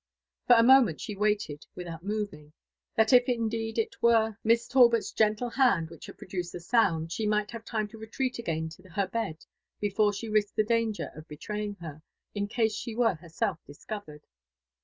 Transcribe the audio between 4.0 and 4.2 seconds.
were in LIFE